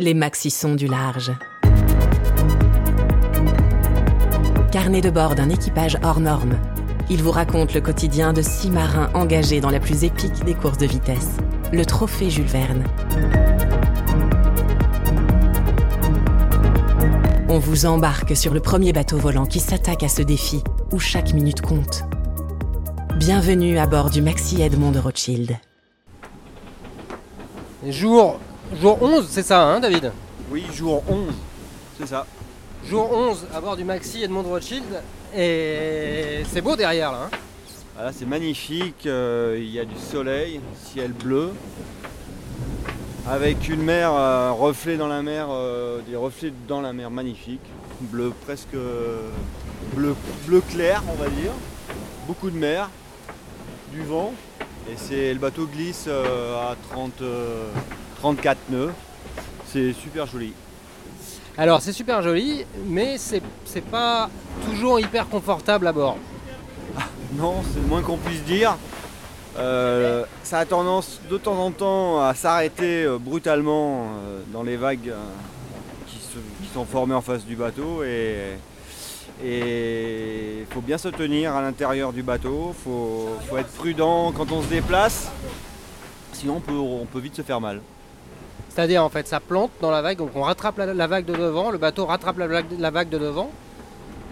[0.00, 1.32] Les maxi-sons du large.
[4.70, 6.56] Carnet de bord d'un équipage hors norme.
[7.10, 10.78] Il vous raconte le quotidien de six marins engagés dans la plus épique des courses
[10.78, 11.38] de vitesse,
[11.72, 12.84] le trophée Jules Verne.
[17.48, 20.62] On vous embarque sur le premier bateau volant qui s'attaque à ce défi,
[20.92, 22.04] où chaque minute compte.
[23.16, 25.58] Bienvenue à bord du Maxi Edmond de Rothschild.
[27.84, 28.38] Jour,
[28.80, 30.12] jour 11, c'est ça, hein, David
[30.50, 31.32] Oui, jour 11,
[31.98, 32.26] c'est ça.
[32.86, 34.84] Jour 11 à bord du Maxi Edmond de Rothschild.
[35.36, 37.28] Et c'est beau derrière là.
[38.00, 38.10] hein.
[38.12, 41.50] C'est magnifique, euh, il y a du soleil, ciel bleu,
[43.28, 47.60] avec une mer, euh, reflet dans la mer, euh, des reflets dans la mer magnifiques,
[48.00, 48.76] bleu presque
[49.94, 50.14] bleu,
[50.46, 51.50] bleu clair on va dire,
[52.26, 52.88] beaucoup de mer,
[53.92, 54.32] du vent,
[54.88, 57.66] et c'est le bateau glisse à 30, euh,
[58.20, 58.92] 34 nœuds,
[59.66, 60.52] c'est super joli.
[61.56, 63.42] Alors c'est super joli, mais c'est
[63.90, 64.28] pas
[64.64, 66.16] toujours hyper confortable à bord.
[67.34, 68.76] Non, c'est le moins qu'on puisse dire.
[69.58, 74.76] Euh, ça a tendance de temps en temps à s'arrêter euh, brutalement euh, dans les
[74.76, 75.12] vagues
[76.06, 78.52] qui, se- qui sont formées en face du bateau et
[79.44, 84.50] il faut bien se tenir à l'intérieur du bateau, il faut, faut être prudent quand
[84.52, 85.28] on se déplace,
[86.32, 87.80] sinon on peut, on peut vite se faire mal.
[88.68, 91.70] C'est-à-dire en fait ça plante dans la vague, donc on rattrape la, vague de devant,
[91.70, 92.46] le bateau rattrape la
[92.90, 93.50] vague, de devant,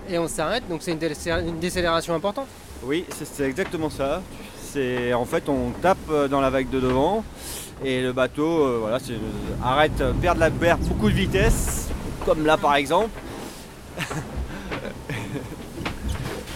[0.09, 2.47] et on s'arrête, donc c'est une, décé- une décélération importante.
[2.85, 4.23] Oui, c'est exactement ça.
[4.73, 7.25] C'est en fait on tape euh, dans la vague de devant
[7.85, 9.15] et le bateau euh, voilà, c'est-
[9.65, 11.89] arrête, euh, perd la perd beaucoup de vitesse,
[12.25, 13.11] comme là par exemple.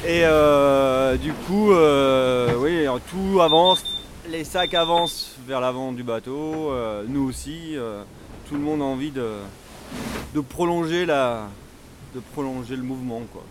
[0.04, 3.82] et euh, du coup, euh, oui, tout avance,
[4.30, 8.02] les sacs avancent vers l'avant du bateau, euh, nous aussi, euh,
[8.48, 9.28] tout le monde a envie de,
[10.34, 11.48] de prolonger la,
[12.14, 13.42] de prolonger le mouvement quoi.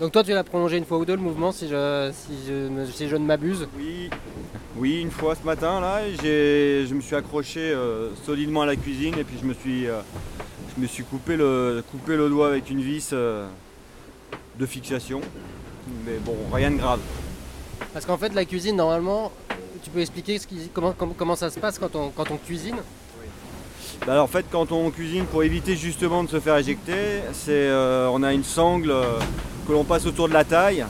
[0.00, 2.68] Donc toi tu l'as prolongé une fois ou deux le mouvement si je, si je,
[2.68, 3.68] me- si je ne m'abuse?
[3.76, 4.08] Oui,
[4.76, 8.76] oui, une fois ce matin là, j'ai, je me suis accroché euh, solidement à la
[8.76, 10.00] cuisine et puis je me suis, euh,
[10.76, 13.46] je me suis coupé le, coupé le doigt avec une vis euh,
[14.58, 15.20] de fixation.
[16.06, 17.00] Mais bon, rien de grave.
[17.92, 19.32] Parce qu'en fait la cuisine normalement,
[19.82, 20.38] tu peux expliquer
[21.16, 22.76] comment, ça se passe quand on, cuisine
[24.06, 27.50] Bah alors, en fait, quand on cuisine, pour éviter justement de se faire éjecter, c'est,
[27.50, 29.18] euh, on a une sangle euh,
[29.66, 30.84] que l'on passe autour de la taille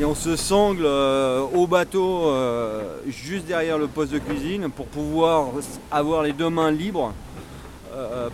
[0.00, 2.32] et on se sangle euh, au bateau
[3.06, 5.48] juste derrière le poste de cuisine pour pouvoir
[5.90, 7.12] avoir les deux mains libres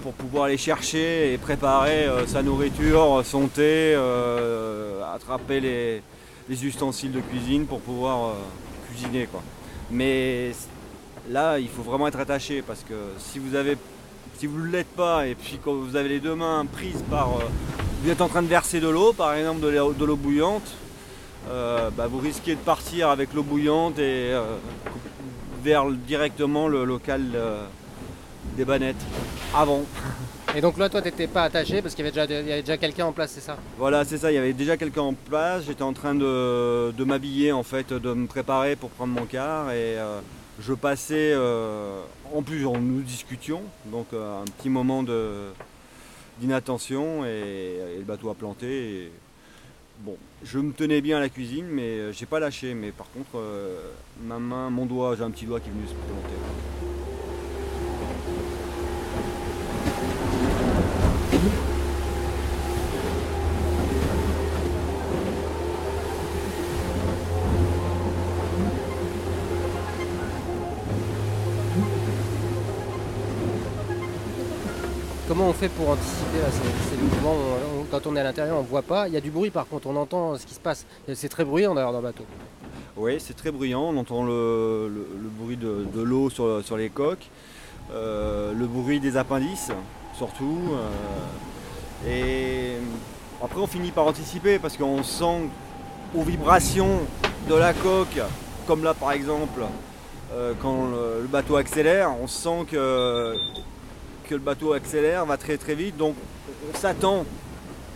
[0.03, 3.99] pour pouvoir aller chercher et préparer sa nourriture, son thé,
[5.15, 6.03] attraper les,
[6.51, 8.35] les ustensiles de cuisine pour pouvoir
[8.91, 9.27] cuisiner.
[9.27, 9.43] Quoi.
[9.91, 10.53] Mais
[11.31, 15.59] là, il faut vraiment être attaché parce que si vous ne l'êtes pas et puis
[15.63, 17.37] quand vous avez les deux mains prises par.
[17.37, 17.45] euh,
[18.03, 20.75] vous êtes en train de verser de l'eau, par exemple de l'eau bouillante,
[21.49, 24.57] euh, bah, vous risquez de partir avec l'eau bouillante et euh,
[25.63, 27.23] vers directement le local
[28.57, 29.03] des bannettes.
[29.55, 29.85] Avant.
[30.57, 33.33] Et donc là toi t'étais pas attaché parce qu'il y avait déjà, quelqu'un en place,
[33.33, 33.57] c'est ça?
[33.77, 37.51] Voilà, c'est ça, il y avait déjà quelqu'un en place, j'étais en train de, m'habiller
[37.51, 40.21] en fait, de me préparer pour prendre mon quart et euh,
[40.61, 42.01] je passais, euh,
[42.33, 45.05] en plus on- nous discutions, donc euh, un petit moment
[46.41, 49.11] d'inattention et, le bateau a planté.
[50.05, 53.43] bon, je me tenais bien à la cuisine mais j'ai pas lâché, mais par contre
[54.23, 56.74] ma main, mon doigt, j'ai un petit doigt qui est venu se planter.
[75.37, 76.39] Comment on fait pour anticiper
[76.93, 77.35] ces, mouvements
[77.91, 79.89] Quand on est à l'intérieur on voit pas, il y a du bruit par contre,
[79.89, 80.87] on entend ce qui se passe.
[81.13, 82.25] C'est très bruyant d'ailleurs dans le bateau.
[82.97, 83.81] Oui, c'est très bruyant.
[83.83, 84.89] On entend le,
[85.37, 87.29] bruit de, l'eau sur, les coques,
[87.93, 89.73] euh, le bruit des appendices,
[90.17, 90.61] surtout.
[92.07, 92.77] euh, et
[93.43, 95.51] après, on finit par anticiper parce qu'on sent
[96.17, 97.01] aux vibrations
[97.49, 98.21] de la coque,
[98.69, 99.63] comme là par exemple,
[100.33, 103.35] euh, quand le bateau accélère, on sent que,
[104.29, 105.97] que le bateau accélère, va très très vite.
[105.97, 106.15] Donc,
[106.73, 107.25] on s'attend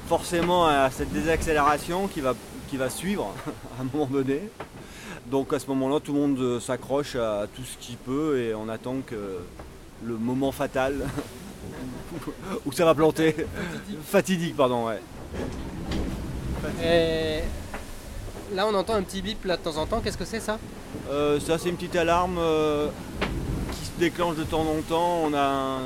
[0.08, 2.34] forcément à cette désaccélération qui va,
[2.68, 3.32] qui va suivre
[3.78, 4.42] à un moment donné.
[5.26, 8.54] Donc à ce moment-là, tout le monde euh, s'accroche à tout ce qu'il peut et
[8.54, 9.38] on attend que
[10.02, 11.04] le moment fatal
[12.64, 13.36] où ça va planter.
[14.06, 15.00] Fatidique, pardon, ouais.
[16.82, 17.42] Et
[18.54, 20.58] là on entend un petit bip là de temps en temps, qu'est-ce que c'est ça?
[21.10, 22.88] Euh, ça, c'est une petite alarme euh,
[23.72, 25.20] qui se déclenche de temps en temps.
[25.24, 25.80] On a un-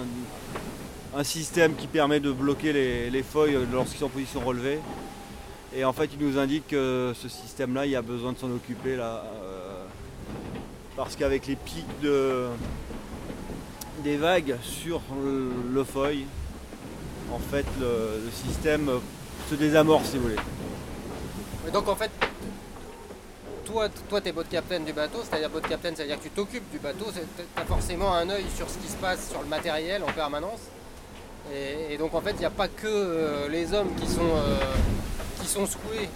[1.15, 4.79] un système qui permet de bloquer les, les feuilles lorsqu'ils sont en position relevée.
[5.75, 8.51] Et en fait, il nous indique que ce système-là, il y a besoin de s'en
[8.51, 9.25] occuper là.
[9.43, 9.85] euh,
[10.97, 12.49] parce qu'avec les pics de,
[14.05, 16.27] des vagues sur le, le feuille,
[17.33, 18.91] en fait, le, système
[19.49, 20.37] se désamorce, si vous voulez.
[21.67, 22.11] Et donc en fait,
[23.65, 26.79] toi, toi t'es boat captain du bateau, c'est-à-dire boat captain, c'est-à-dire que tu t'occupes du
[26.79, 27.21] bateau, tu
[27.61, 30.61] as forcément un œil sur ce qui se passe sur le matériel en permanence.
[31.55, 34.59] Et, donc en fait, il n'y a pas que euh, les hommes qui sont, euh,
[35.41, 36.09] qui sont secoués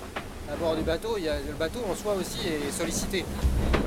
[0.51, 3.25] à bord du bateau, y a, le bateau en soi aussi est sollicité.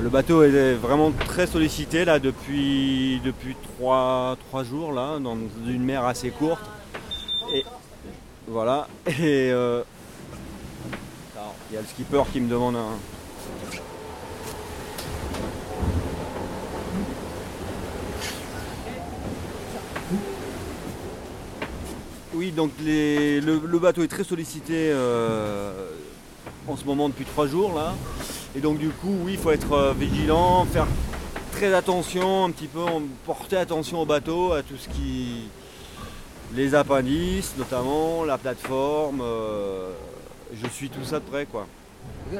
[0.02, 5.38] Le bateau est vraiment très sollicité là depuis, depuis trois, trois jours là, dans
[5.68, 6.64] une mer assez courte.
[7.54, 7.64] Et
[8.48, 8.88] voilà.
[9.08, 9.84] Et euh,
[11.70, 13.19] il y a le skipper qui me demande un.
[22.40, 25.74] Oui, donc les- le, le bateau est très sollicité euh,
[26.70, 27.94] en ce moment depuis trois jours là.
[28.56, 30.88] Et donc du coup, oui, il faut être euh, vigilant, faire
[31.52, 32.80] très attention, un petit peu
[33.26, 35.50] porter attention au bateau, à tout ce qui...
[36.56, 39.90] Les appendices notamment, la plateforme, euh,
[40.54, 41.68] je suis tout ça de près quoi.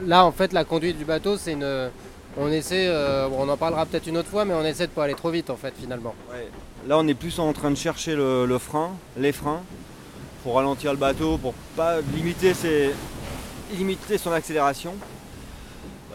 [0.06, 1.90] Là, en fait, la conduite du bateau, c'est une.
[2.38, 5.04] On essaie, euh, on en parlera peut-être une autre fois, mais on essaie de pas
[5.04, 6.16] aller trop vite en fait finalement.
[6.88, 9.62] Là on est plus en train de chercher le, le frein, les freins,
[10.44, 12.54] pour ralentir le bateau, pour pas limiter,
[14.18, 14.94] son accélération.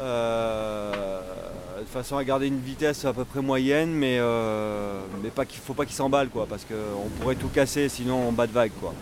[0.00, 1.20] Euh,
[1.80, 5.60] de façon à garder une vitesse à peu près moyenne, mais, euh, mais pas qu'il
[5.60, 8.72] faut pas qu'il s'emballe quoi, parce qu'on pourrait tout casser sinon en bas de vague
[8.80, 8.92] quoi.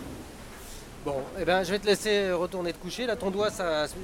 [1.05, 3.05] Bon, eh ben, je vais te laisser retourner te coucher.
[3.05, 3.49] Là, ton doigt,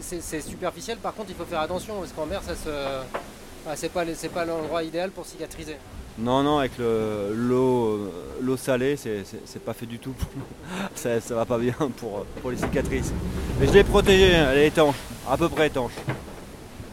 [0.01, 0.97] c'est, superficiel.
[0.97, 3.75] Par contre, il faut faire attention parce qu'en mer, ça se.
[3.75, 5.77] c'est pas, pas l'endroit idéal pour cicatriser.
[6.19, 8.09] Non non avec le- l'eau euh,
[8.41, 9.23] l'eau salée c'est,
[9.63, 10.13] pas fait du tout.
[10.95, 13.11] ça, ça va pas bien pour, pour les cicatrices.
[13.59, 14.95] Mais je l'ai protégée, elle est étanche,
[15.29, 15.93] à peu près étanche.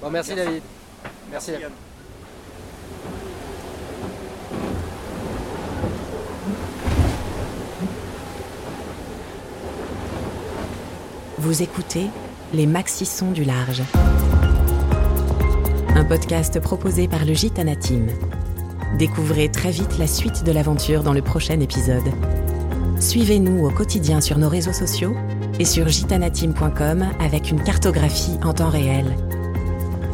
[0.01, 0.45] Bon, merci, Merci.
[0.47, 0.63] David.
[1.31, 1.51] Merci.
[1.53, 1.73] Yann.
[11.39, 12.07] Vous écoutez
[12.53, 13.83] Les Maxi-sons du large.
[15.95, 18.09] Un podcast proposé par le Gitana Team.
[18.99, 22.11] Découvrez très vite la suite de l'aventure dans le prochain épisode.
[22.99, 25.15] Suivez-nous au quotidien sur nos réseaux sociaux
[25.59, 29.15] et sur gitanateam.com avec une cartographie en temps réel.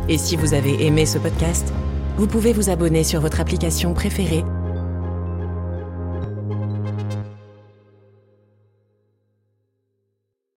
[0.08, 1.72] Et si vous avez aimé ce podcast,
[2.16, 4.44] vous pouvez vous abonner sur votre application préférée